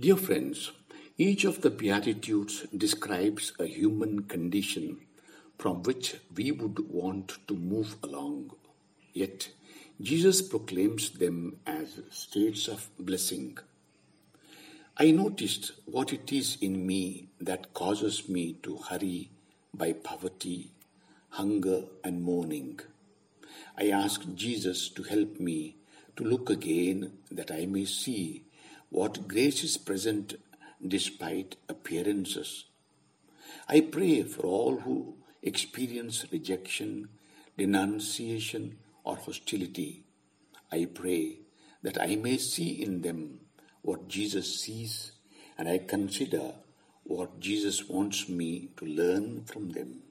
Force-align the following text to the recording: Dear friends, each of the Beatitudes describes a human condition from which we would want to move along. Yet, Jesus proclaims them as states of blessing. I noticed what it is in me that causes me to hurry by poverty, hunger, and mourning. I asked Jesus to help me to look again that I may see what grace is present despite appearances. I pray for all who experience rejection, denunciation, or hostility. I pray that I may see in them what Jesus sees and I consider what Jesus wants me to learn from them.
Dear 0.00 0.14
friends, 0.14 0.70
each 1.16 1.44
of 1.44 1.62
the 1.62 1.70
Beatitudes 1.70 2.64
describes 2.76 3.52
a 3.58 3.66
human 3.66 4.22
condition 4.22 5.00
from 5.58 5.82
which 5.82 6.14
we 6.36 6.52
would 6.52 6.88
want 6.88 7.38
to 7.48 7.54
move 7.56 7.96
along. 8.04 8.52
Yet, 9.12 9.48
Jesus 10.00 10.40
proclaims 10.40 11.10
them 11.10 11.58
as 11.66 11.98
states 12.10 12.68
of 12.68 12.88
blessing. 12.96 13.58
I 14.96 15.10
noticed 15.10 15.72
what 15.86 16.12
it 16.12 16.30
is 16.32 16.58
in 16.60 16.86
me 16.86 17.30
that 17.40 17.74
causes 17.74 18.28
me 18.28 18.52
to 18.62 18.76
hurry 18.76 19.30
by 19.74 19.94
poverty, 19.94 20.70
hunger, 21.30 21.82
and 22.04 22.22
mourning. 22.22 22.78
I 23.76 23.88
asked 23.88 24.36
Jesus 24.36 24.90
to 24.90 25.02
help 25.02 25.40
me 25.40 25.74
to 26.14 26.22
look 26.22 26.50
again 26.50 27.14
that 27.32 27.50
I 27.50 27.66
may 27.66 27.84
see 27.84 28.44
what 28.90 29.28
grace 29.28 29.62
is 29.62 29.76
present 29.76 30.34
despite 30.86 31.56
appearances. 31.68 32.64
I 33.68 33.80
pray 33.80 34.22
for 34.22 34.42
all 34.42 34.80
who 34.80 35.16
experience 35.42 36.24
rejection, 36.32 37.08
denunciation, 37.56 38.78
or 39.04 39.16
hostility. 39.16 40.04
I 40.72 40.86
pray 40.86 41.40
that 41.82 42.00
I 42.00 42.16
may 42.16 42.38
see 42.38 42.82
in 42.82 43.02
them 43.02 43.40
what 43.82 44.08
Jesus 44.08 44.60
sees 44.60 45.12
and 45.56 45.68
I 45.68 45.78
consider 45.78 46.54
what 47.04 47.40
Jesus 47.40 47.88
wants 47.88 48.28
me 48.28 48.70
to 48.76 48.84
learn 48.84 49.44
from 49.44 49.70
them. 49.70 50.02